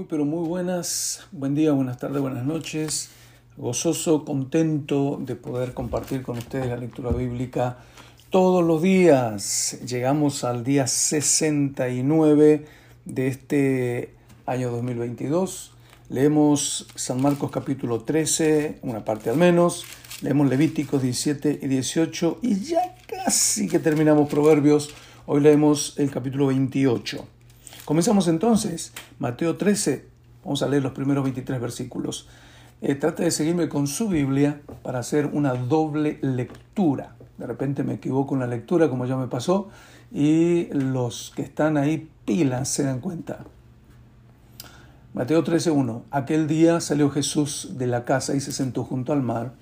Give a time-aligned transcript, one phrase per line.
[0.00, 3.10] Muy, pero muy buenas, buen día, buenas tardes, buenas noches.
[3.58, 7.76] Gozoso, contento de poder compartir con ustedes la lectura bíblica
[8.30, 9.78] todos los días.
[9.84, 12.64] Llegamos al día 69
[13.04, 14.14] de este
[14.46, 15.72] año 2022.
[16.08, 19.84] Leemos San Marcos capítulo 13, una parte al menos.
[20.22, 24.94] Leemos Levíticos 17 y 18 y ya casi que terminamos Proverbios.
[25.26, 27.39] Hoy leemos el capítulo 28.
[27.90, 30.06] Comenzamos entonces, Mateo 13,
[30.44, 32.28] vamos a leer los primeros 23 versículos.
[32.82, 37.16] Eh, trate de seguirme con su Biblia para hacer una doble lectura.
[37.36, 39.70] De repente me equivoco en la lectura, como ya me pasó,
[40.12, 43.40] y los que están ahí pilas se dan cuenta.
[45.12, 46.04] Mateo 13:1.
[46.12, 49.54] Aquel día salió Jesús de la casa y se sentó junto al mar,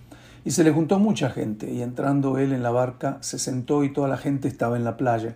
[0.45, 3.93] y se le juntó mucha gente, y entrando él en la barca, se sentó y
[3.95, 5.35] toda la gente estaba en la playa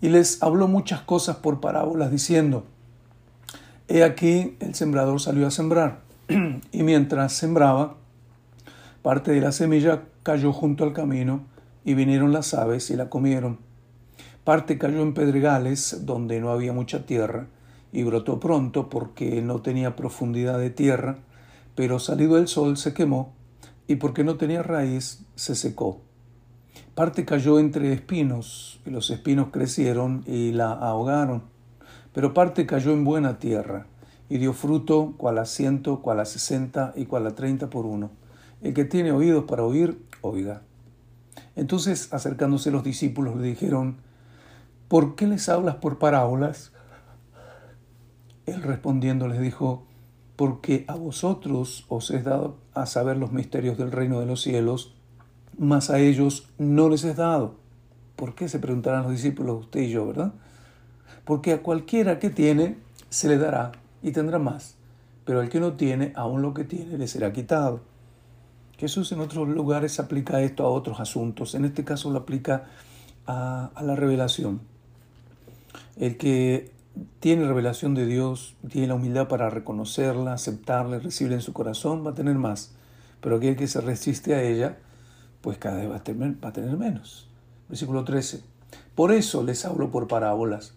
[0.00, 2.64] y les habló muchas cosas por parábolas, diciendo,
[3.88, 6.00] He aquí el sembrador salió a sembrar,
[6.72, 7.96] y mientras sembraba,
[9.02, 11.42] parte de la semilla cayó junto al camino,
[11.84, 13.58] y vinieron las aves y la comieron.
[14.42, 17.46] Parte cayó en pedregales, donde no había mucha tierra,
[17.92, 21.18] y brotó pronto porque no tenía profundidad de tierra,
[21.74, 23.32] pero salido el sol se quemó,
[23.86, 26.00] y porque no tenía raíz se secó.
[26.94, 31.42] Parte cayó entre espinos, y los espinos crecieron y la ahogaron.
[32.12, 33.86] Pero parte cayó en buena tierra,
[34.28, 38.10] y dio fruto cual a ciento, cual a sesenta y cual a treinta por uno.
[38.62, 40.62] El que tiene oídos para oír, oiga.
[41.56, 43.96] Entonces, acercándose los discípulos, le dijeron,
[44.86, 46.70] ¿por qué les hablas por parábolas?
[48.46, 49.84] Él respondiendo les dijo,
[50.36, 54.94] porque a vosotros os es dado a saber los misterios del reino de los cielos,
[55.58, 57.54] mas a ellos no les es dado.
[58.16, 60.32] ¿Por qué se preguntarán los discípulos, usted y yo, verdad?
[61.24, 64.76] Porque a cualquiera que tiene se le dará y tendrá más,
[65.24, 67.80] pero al que no tiene, aún lo que tiene le será quitado.
[68.78, 72.66] Jesús en otros lugares aplica esto a otros asuntos, en este caso lo aplica
[73.26, 74.60] a, la revelación.
[75.96, 76.72] El que
[77.20, 82.10] tiene revelación de Dios, tiene la humildad para reconocerla, aceptarla, recibirla en su corazón, va
[82.10, 82.72] a tener más,
[83.20, 84.78] pero aquel que se resiste a ella,
[85.44, 87.28] pues cada vez va a tener, menos.
[87.68, 88.42] Versículo 13.
[88.94, 90.72] Por eso les hablo por parábolas,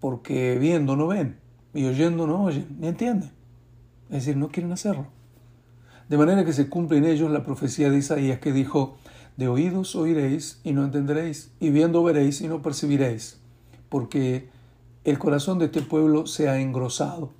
[0.00, 1.36] porque viendo no ven,
[1.74, 3.30] y oyendo no oyen, ni entienden.
[4.08, 5.08] Es decir, no quieren hacerlo.
[6.08, 8.96] De manera que se cumple en ellos la profecía de Isaías que dijo,
[9.36, 13.38] de oídos oiréis y no entenderéis, y viendo veréis y no percibiréis,
[13.90, 14.48] porque
[15.04, 17.32] el corazón de este pueblo se ha engrosado,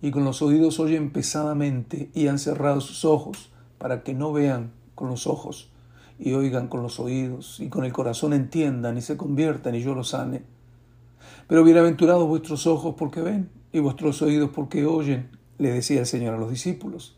[0.00, 4.72] y con los oídos oyen pesadamente, y han cerrado sus ojos, para que no vean
[4.94, 5.73] con los ojos,
[6.18, 9.94] y oigan con los oídos, y con el corazón entiendan y se conviertan y yo
[9.94, 10.42] los sane.
[11.48, 16.34] Pero bienaventurados vuestros ojos porque ven, y vuestros oídos porque oyen, le decía el Señor
[16.34, 17.16] a los discípulos.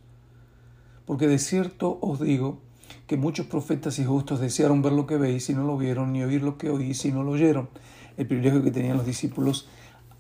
[1.04, 2.58] Porque de cierto os digo
[3.06, 6.22] que muchos profetas y justos desearon ver lo que veis y no lo vieron, ni
[6.22, 7.68] oír lo que oís y no lo oyeron.
[8.16, 9.68] El privilegio que tenían los discípulos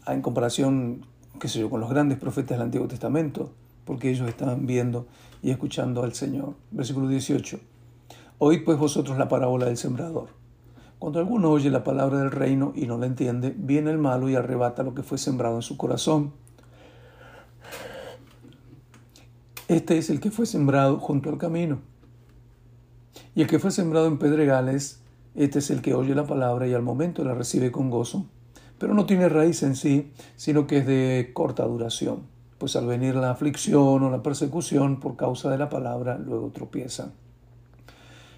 [0.06, 1.06] en comparación,
[1.40, 3.52] qué sé yo, con los grandes profetas del Antiguo Testamento,
[3.84, 5.06] porque ellos estaban viendo
[5.42, 6.54] y escuchando al Señor.
[6.70, 7.58] Versículo 18.
[8.38, 10.28] Oíd pues vosotros la parábola del sembrador.
[10.98, 14.34] Cuando alguno oye la palabra del reino y no la entiende, viene el malo y
[14.34, 16.32] arrebata lo que fue sembrado en su corazón.
[19.68, 21.78] Este es el que fue sembrado junto al camino.
[23.34, 25.00] Y el que fue sembrado en pedregales,
[25.34, 28.26] este es el que oye la palabra y al momento la recibe con gozo,
[28.78, 32.24] pero no tiene raíz en sí, sino que es de corta duración,
[32.58, 37.12] pues al venir la aflicción o la persecución por causa de la palabra, luego tropieza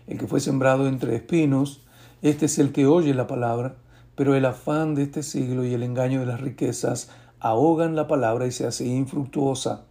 [0.08, 1.82] el que fue sembrado entre espinos,
[2.22, 3.76] este es el que oye la palabra,
[4.16, 8.46] pero el afán de este siglo y el engaño de las riquezas ahogan la palabra
[8.46, 9.84] y se hace infructuosa.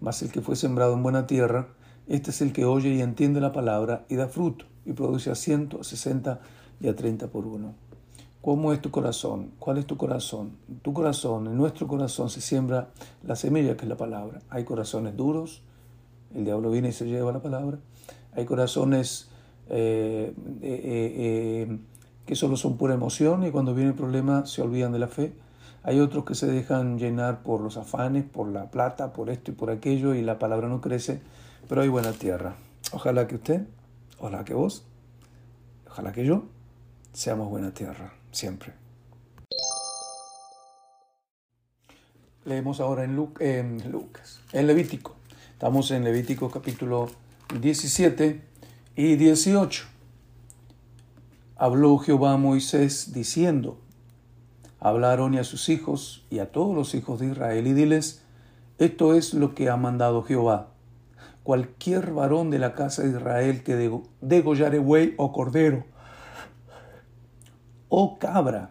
[0.00, 1.68] Mas el que fue sembrado en buena tierra,
[2.08, 5.36] este es el que oye y entiende la palabra y da fruto y produce a
[5.36, 6.40] ciento, a sesenta
[6.80, 7.74] y a treinta por uno.
[8.40, 9.52] ¿Cómo es tu corazón?
[9.60, 10.56] ¿Cuál es tu corazón?
[10.82, 12.88] Tu corazón, en nuestro corazón se siembra
[13.22, 14.40] la semilla que es la palabra.
[14.50, 15.62] Hay corazones duros,
[16.34, 17.78] el diablo viene y se lleva la palabra.
[18.34, 19.28] Hay corazones
[19.68, 21.78] eh, eh, eh,
[22.26, 25.32] que solo son pura emoción y cuando viene el problema se olvidan de la fe.
[25.82, 29.54] Hay otros que se dejan llenar por los afanes, por la plata, por esto y
[29.54, 31.20] por aquello y la palabra no crece,
[31.68, 32.54] pero hay buena tierra.
[32.92, 33.66] Ojalá que usted,
[34.18, 34.84] ojalá que vos,
[35.88, 36.44] ojalá que yo,
[37.12, 38.74] seamos buena tierra, siempre.
[42.44, 45.16] Leemos ahora en, en Lucas, en Levítico.
[45.52, 47.08] Estamos en Levítico capítulo
[47.60, 48.40] 17
[48.96, 49.84] y 18.
[51.56, 53.78] Habló Jehová a Moisés diciendo,
[54.80, 57.72] Habla a Aarón y a sus hijos y a todos los hijos de Israel y
[57.72, 58.22] diles,
[58.78, 60.70] esto es lo que ha mandado Jehová.
[61.44, 65.84] Cualquier varón de la casa de Israel que degollare buey o cordero
[67.88, 68.70] o cabra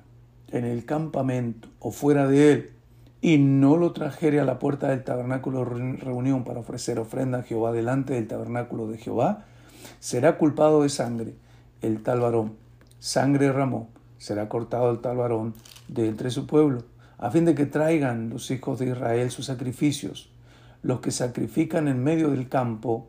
[0.49, 2.71] en el campamento o fuera de él,
[3.21, 7.43] y no lo trajere a la puerta del tabernáculo de reunión para ofrecer ofrenda a
[7.43, 9.45] Jehová delante del tabernáculo de Jehová,
[9.99, 11.35] será culpado de sangre
[11.81, 12.55] el tal varón.
[12.99, 15.53] Sangre derramó, será cortado el tal varón
[15.87, 16.83] de entre su pueblo,
[17.19, 20.31] a fin de que traigan los hijos de Israel sus sacrificios,
[20.81, 23.07] los que sacrifican en medio del campo,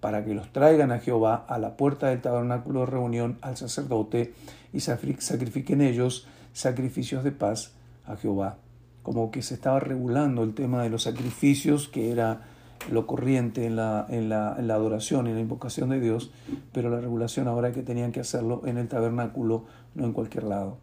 [0.00, 4.32] para que los traigan a Jehová a la puerta del tabernáculo de reunión al sacerdote
[4.72, 7.72] y sacrifiquen ellos sacrificios de paz
[8.06, 8.56] a Jehová.
[9.02, 12.42] Como que se estaba regulando el tema de los sacrificios, que era
[12.90, 16.30] lo corriente en la, en la, en la adoración y la invocación de Dios,
[16.72, 19.64] pero la regulación ahora que tenían que hacerlo en el tabernáculo,
[19.94, 20.78] no en cualquier lado.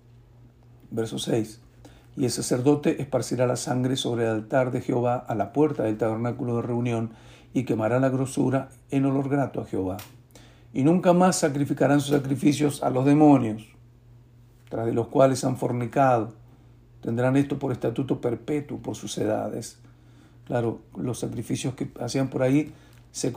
[0.92, 1.62] Verso 6.
[2.16, 5.98] Y el sacerdote esparcirá la sangre sobre el altar de Jehová a la puerta del
[5.98, 7.12] tabernáculo de reunión
[7.54, 9.98] y quemará la grosura en olor grato a Jehová.
[10.74, 13.68] Y nunca más sacrificarán sus sacrificios a los demonios,
[14.70, 16.34] tras de los cuales han fornicado.
[17.08, 19.78] Tendrán esto por estatuto perpetuo por sus edades.
[20.46, 22.74] Claro, los sacrificios que hacían por ahí
[23.14, 23.32] se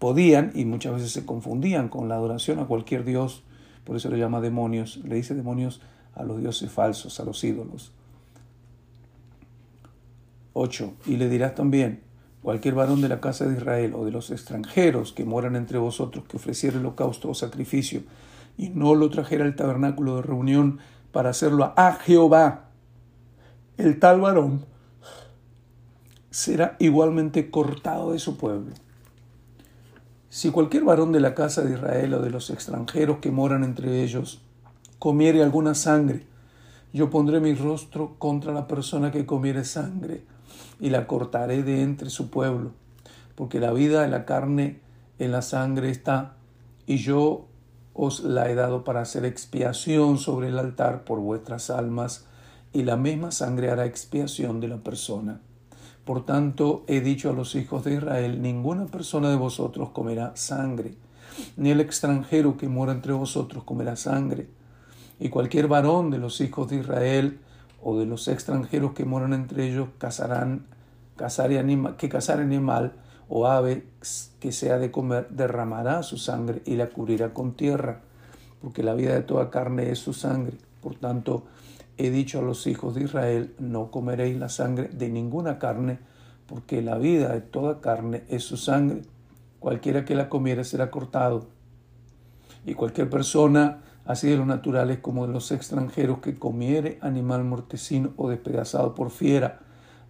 [0.00, 3.44] podían y muchas veces se confundían con la adoración a cualquier dios,
[3.84, 5.80] por eso lo llama demonios, le dice demonios
[6.16, 7.92] a los dioses falsos, a los ídolos.
[10.54, 10.92] 8.
[11.06, 12.00] Y le dirás también,
[12.42, 16.24] cualquier varón de la casa de Israel o de los extranjeros que moran entre vosotros
[16.24, 18.02] que ofreciera holocausto o sacrificio
[18.58, 20.80] y no lo trajera al tabernáculo de reunión
[21.12, 22.65] para hacerlo a Jehová,
[23.78, 24.64] el tal varón
[26.30, 28.72] será igualmente cortado de su pueblo.
[30.28, 34.02] Si cualquier varón de la casa de Israel o de los extranjeros que moran entre
[34.02, 34.42] ellos
[34.98, 36.26] comiere alguna sangre,
[36.92, 40.24] yo pondré mi rostro contra la persona que comiere sangre
[40.80, 42.72] y la cortaré de entre su pueblo,
[43.34, 44.80] porque la vida de la carne
[45.18, 46.36] en la sangre está,
[46.86, 47.46] y yo
[47.94, 52.26] os la he dado para hacer expiación sobre el altar por vuestras almas,
[52.76, 55.40] y la misma sangre hará expiación de la persona.
[56.04, 60.94] Por tanto, he dicho a los hijos de Israel, ninguna persona de vosotros comerá sangre,
[61.56, 64.48] ni el extranjero que mora entre vosotros comerá sangre,
[65.18, 67.40] y cualquier varón de los hijos de Israel
[67.82, 70.66] o de los extranjeros que moran entre ellos cazarán,
[71.96, 72.92] que cazar animal
[73.30, 73.86] o ave
[74.38, 78.00] que sea de comer, derramará su sangre y la cubrirá con tierra,
[78.60, 80.58] porque la vida de toda carne es su sangre.
[80.82, 81.44] Por tanto,
[81.98, 85.98] he dicho a los hijos de Israel, no comeréis la sangre de ninguna carne,
[86.46, 89.02] porque la vida de toda carne es su sangre.
[89.58, 91.48] Cualquiera que la comiere será cortado.
[92.64, 98.12] Y cualquier persona, así de los naturales como de los extranjeros, que comiere animal mortecino
[98.16, 99.60] o despedazado por fiera,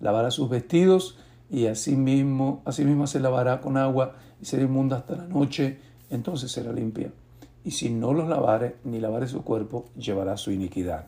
[0.00, 1.18] lavará sus vestidos
[1.50, 5.78] y asimismo, asimismo se lavará con agua y será inmunda hasta la noche,
[6.10, 7.12] entonces será limpia.
[7.64, 11.06] Y si no los lavare ni lavare su cuerpo, llevará su iniquidad.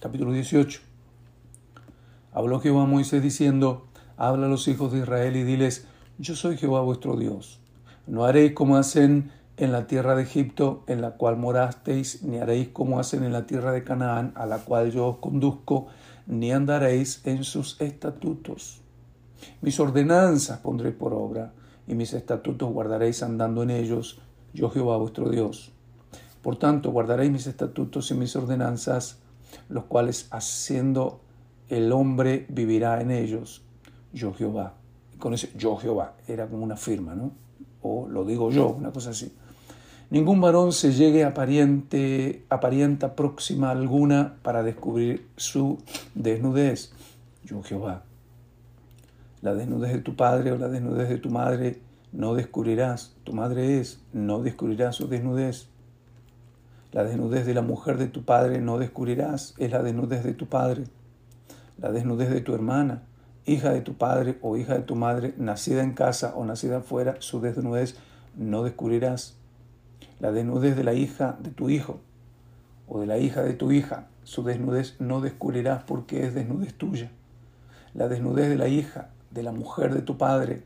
[0.00, 0.80] Capítulo 18.
[2.32, 3.86] Habló Jehová a Moisés diciendo,
[4.16, 5.86] habla a los hijos de Israel y diles,
[6.18, 7.60] yo soy Jehová vuestro Dios.
[8.06, 12.68] No haréis como hacen en la tierra de Egipto, en la cual morasteis, ni haréis
[12.68, 15.88] como hacen en la tierra de Canaán, a la cual yo os conduzco,
[16.26, 18.82] ni andaréis en sus estatutos
[19.60, 21.52] mis ordenanzas pondré por obra,
[21.86, 24.20] y mis estatutos guardaréis andando en ellos,
[24.52, 25.72] yo Jehová vuestro Dios.
[26.42, 29.18] Por tanto, guardaréis mis estatutos y mis ordenanzas,
[29.68, 31.20] los cuales haciendo
[31.68, 33.62] el hombre vivirá en ellos,
[34.12, 34.74] yo Jehová.
[35.18, 37.32] Con ese yo Jehová era como una firma, ¿no?
[37.82, 39.32] O lo digo yo, una cosa así.
[40.10, 45.78] Ningún varón se llegue a pariente, a parienta próxima alguna para descubrir su
[46.14, 46.92] desnudez.
[47.44, 48.04] Yo Jehová.
[49.42, 51.80] La desnudez de tu padre o la desnudez de tu madre
[52.12, 53.12] no descubrirás.
[53.24, 55.68] Tu madre es, no descubrirás su desnudez.
[56.92, 60.46] La desnudez de la mujer de tu padre no descubrirás, es la desnudez de tu
[60.46, 60.84] padre.
[61.76, 63.02] La desnudez de tu hermana,
[63.44, 67.16] hija de tu padre o hija de tu madre, nacida en casa o nacida afuera,
[67.18, 67.96] su desnudez
[68.36, 69.36] no descubrirás.
[70.18, 72.00] La desnudez de la hija de tu hijo
[72.88, 77.10] o de la hija de tu hija, su desnudez no descubrirás porque es desnudez tuya.
[77.94, 80.64] La desnudez de la hija de la mujer de tu padre,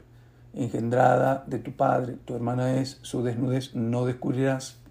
[0.55, 4.82] engendrada de tu padre, tu hermana es, su desnudez no descubrirás.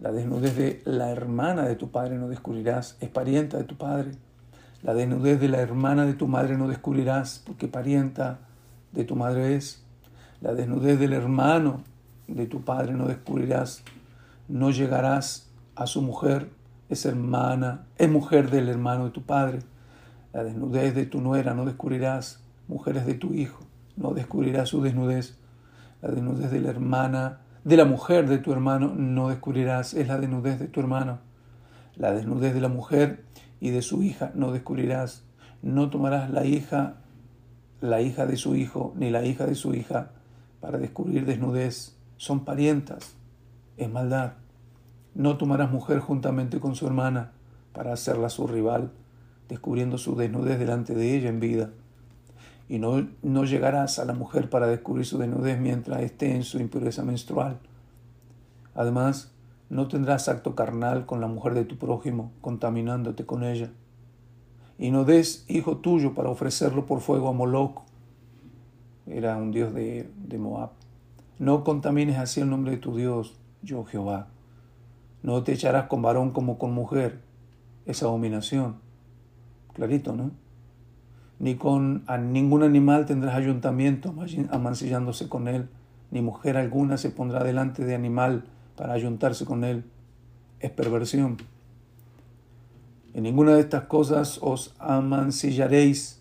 [0.00, 4.12] La desnudez de la hermana de tu padre no descubrirás, es parienta de tu padre.
[4.82, 8.40] La desnudez de la hermana de tu madre no descubrirás, porque parienta
[8.92, 9.82] de tu madre es.
[10.42, 11.82] La desnudez del hermano
[12.28, 13.82] de tu padre no descubrirás.
[14.48, 16.50] No llegarás a su mujer,
[16.88, 19.60] es hermana, es mujer del hermano de tu padre.
[20.34, 23.60] La desnudez de tu nuera no descubrirás, mujeres de tu hijo,
[23.96, 25.38] no descubrirás su desnudez.
[26.02, 30.18] La desnudez de la hermana, de la mujer de tu hermano, no descubrirás, es la
[30.18, 31.18] desnudez de tu hermano.
[31.96, 33.24] La desnudez de la mujer
[33.58, 35.24] y de su hija no descubrirás.
[35.62, 36.98] No tomarás la hija,
[37.80, 40.12] la hija de su hijo, ni la hija de su hija,
[40.60, 41.96] para descubrir desnudez.
[42.18, 43.16] Son parientas.
[43.76, 44.34] Es maldad.
[45.16, 47.32] No tomarás mujer juntamente con su hermana
[47.72, 48.92] para hacerla su rival,
[49.48, 51.70] descubriendo su desnudez delante de ella en vida.
[52.68, 56.58] Y no, no llegarás a la mujer para descubrir su desnudez mientras esté en su
[56.58, 57.58] impureza menstrual.
[58.74, 59.32] Además,
[59.68, 63.70] no tendrás acto carnal con la mujer de tu prójimo, contaminándote con ella.
[64.78, 67.82] Y no des hijo tuyo para ofrecerlo por fuego a Moloch.
[69.06, 70.70] Era un dios de, de Moab.
[71.38, 74.28] No contamines así el nombre de tu Dios, yo Jehová.
[75.22, 77.20] No te echarás con varón como con mujer.
[77.86, 78.76] Es abominación.
[79.72, 80.30] Clarito, ¿no?
[81.38, 84.14] Ni con ningún animal tendrás ayuntamiento
[84.50, 85.68] amancillándose con él,
[86.10, 88.44] ni mujer alguna se pondrá delante de animal
[88.76, 89.84] para ayuntarse con él.
[90.60, 91.36] Es perversión.
[93.12, 96.20] En ninguna de estas cosas os amancillaréis,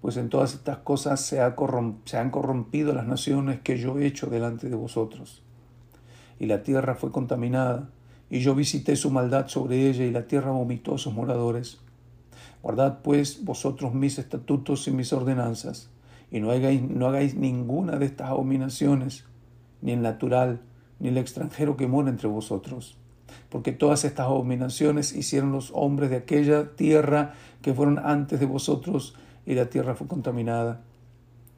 [0.00, 1.40] pues en todas estas cosas se,
[2.04, 5.42] se han corrompido las naciones que yo he hecho delante de vosotros.
[6.38, 7.88] Y la tierra fue contaminada
[8.30, 11.78] y yo visité su maldad sobre ella y la tierra vomitó a sus moradores.
[12.64, 15.90] Guardad pues vosotros mis estatutos y mis ordenanzas,
[16.30, 19.26] y no hagáis, no hagáis ninguna de estas abominaciones,
[19.82, 20.62] ni el natural,
[20.98, 22.96] ni el extranjero que mora entre vosotros.
[23.50, 29.14] Porque todas estas abominaciones hicieron los hombres de aquella tierra que fueron antes de vosotros,
[29.44, 30.80] y la tierra fue contaminada.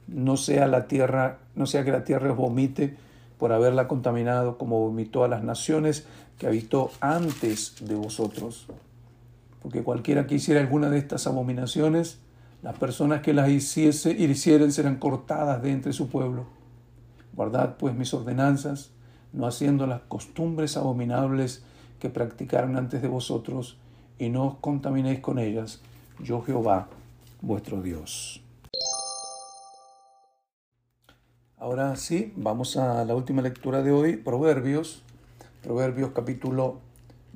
[0.09, 2.97] No sea la tierra, no sea que la tierra vomite
[3.39, 6.05] por haberla contaminado como vomitó a las naciones
[6.37, 8.67] que habitó antes de vosotros.
[9.67, 12.21] Porque cualquiera que hiciera alguna de estas abominaciones,
[12.63, 16.47] las personas que las hiciese, hicieren serán cortadas de entre su pueblo.
[17.35, 18.93] Guardad pues mis ordenanzas,
[19.33, 21.65] no haciendo las costumbres abominables
[21.99, 23.77] que practicaron antes de vosotros,
[24.21, 25.81] y no os contaminéis con ellas,
[26.21, 26.87] yo Jehová,
[27.41, 28.45] vuestro Dios.
[31.59, 35.03] Ahora sí, vamos a la última lectura de hoy, Proverbios,
[35.61, 36.86] Proverbios capítulo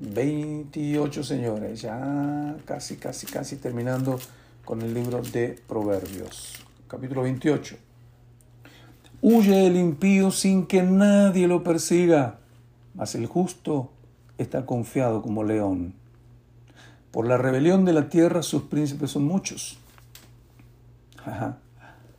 [0.00, 4.19] 28, señores, ya casi, casi, casi terminando
[4.64, 6.54] con el libro de Proverbios,
[6.88, 7.76] capítulo 28.
[9.23, 12.38] Huye el impío sin que nadie lo persiga,
[12.95, 13.90] mas el justo
[14.38, 15.95] está confiado como león.
[17.11, 19.80] Por la rebelión de la tierra sus príncipes son muchos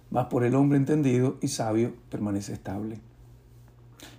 [0.09, 2.99] mas por el hombre entendido y sabio permanece estable.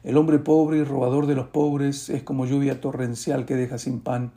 [0.05, 4.01] El hombre pobre y robador de los pobres es como lluvia torrencial que deja sin
[4.01, 4.33] pan.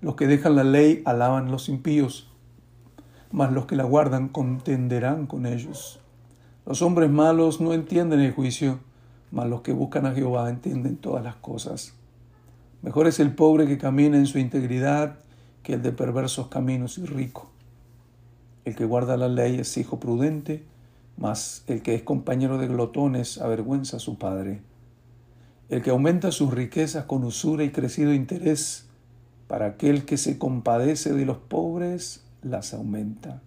[0.00, 2.30] Los que dejan la ley alaban los impíos,
[3.32, 6.00] mas los que la guardan contenderán con ellos.
[6.64, 8.78] Los hombres malos no entienden el juicio,
[9.30, 11.92] mas los que buscan a Jehová entienden todas las cosas.
[12.80, 15.18] Mejor es el pobre que camina en su integridad
[15.62, 17.50] que el de perversos caminos y rico.
[18.64, 20.64] El que guarda la ley es hijo prudente,
[21.16, 24.60] mas el que es compañero de glotones avergüenza a su padre.
[25.68, 28.86] El que aumenta sus riquezas con usura y crecido interés,
[29.48, 33.40] para aquel que se compadece de los pobres, las aumenta.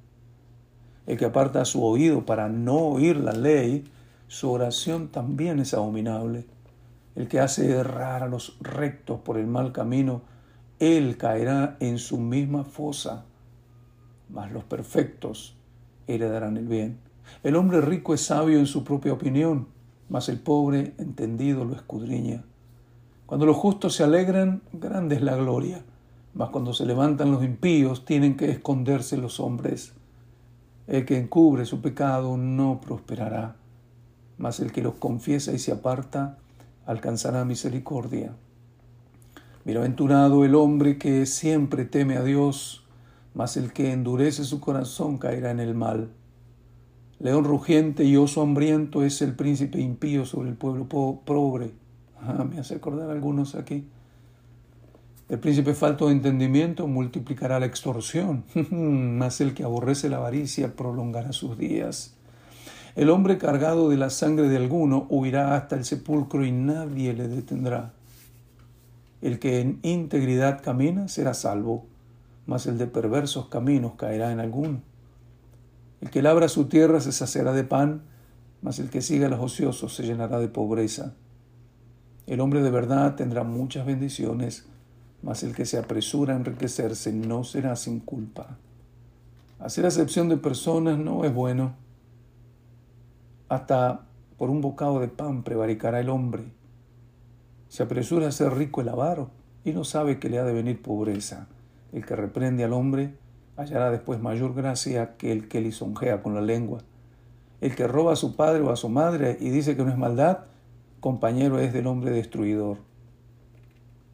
[1.08, 3.86] El que aparta su oído para no oír la ley,
[4.28, 6.46] su oración también es abominable.
[7.16, 10.22] El que hace errar a los rectos por el mal camino,
[10.80, 13.26] él caerá en su misma fosa
[14.30, 15.56] mas los perfectos
[16.08, 17.00] heredarán el bien.
[17.44, 19.68] El hombre rico es sabio en su propia opinión,
[20.10, 22.44] mas el pobre entendido lo escudriña.
[23.26, 25.84] Cuando los justos se alegran, grande es la gloria,
[26.34, 29.94] mas cuando se levantan los impíos, tienen que esconderse los hombres.
[30.88, 33.56] El que encubre su pecado no prosperará,
[34.38, 36.38] mas el que los confiesa y se aparta,
[36.86, 38.34] alcanzará misericordia.
[39.64, 42.84] Bienaventurado el hombre que siempre teme a Dios,
[43.36, 46.10] mas el que endurece su corazón caerá en el mal.
[47.20, 51.72] León rugiente y oso hambriento es el príncipe impío sobre el pueblo pobre.
[52.22, 53.86] Ah, me hace acordar algunos aquí.
[55.28, 61.34] El príncipe falto de entendimiento multiplicará la extorsión, mas el que aborrece la avaricia prolongará
[61.34, 62.16] sus días.
[62.96, 67.28] El hombre cargado de la sangre de alguno huirá hasta el sepulcro y nadie le
[67.28, 67.94] detendrá.
[69.22, 71.86] El que en integridad camina será salvo
[72.50, 74.82] mas el de perversos caminos caerá en alguno.
[76.02, 78.04] El que labra su tierra se saciará de pan,
[78.62, 81.14] mas el que siga a los ociosos se llenará de pobreza.
[82.28, 84.66] El hombre de verdad tendrá muchas bendiciones,
[85.22, 88.58] mas el que se apresura a enriquecerse no será sin culpa.
[89.60, 91.76] Hacer acepción de personas no es bueno.
[93.50, 94.06] Hasta
[94.38, 96.46] por un bocado de pan prevaricará el hombre.
[97.68, 99.32] Se apresura a ser rico el avaro
[99.66, 101.48] y no sabe que le ha de venir pobreza.
[101.92, 103.16] El que reprende al hombre
[103.60, 106.80] hallará después mayor gracia que el que lisonjea con la lengua.
[107.60, 109.98] El que roba a su padre o a su madre y dice que no es
[109.98, 110.40] maldad,
[111.02, 112.78] compañero es del hombre destruidor.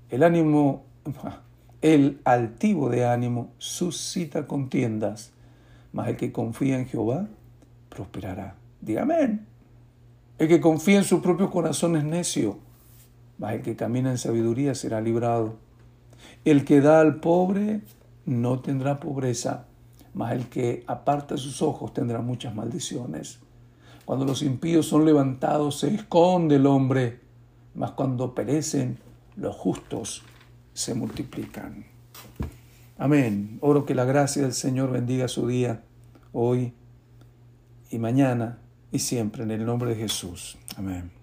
[0.10, 0.84] El ánimo,
[1.84, 5.32] el altivo de ánimo suscita contiendas,
[5.94, 7.28] mas el que confía en Jehová
[7.90, 8.56] prosperará.
[8.82, 9.42] Dígame.
[10.40, 12.58] El que confía en su propio corazón es necio,
[13.38, 15.58] mas el que camina en sabiduría será librado.
[16.46, 17.82] El que da al pobre
[18.26, 19.66] no tendrá pobreza,
[20.14, 23.40] mas el que aparta sus ojos tendrá muchas maldiciones.
[24.06, 27.20] Cuando los impíos son levantados, se esconde el hombre,
[27.74, 29.00] mas cuando perecen,
[29.36, 30.24] los justos
[30.74, 31.86] se multiplican.
[32.98, 33.58] Amén.
[33.62, 35.84] Oro que la gracia del Señor bendiga su día,
[36.32, 36.74] hoy
[37.90, 38.60] y mañana
[38.92, 40.58] y siempre, en el nombre de Jesús.
[40.78, 41.15] Amén.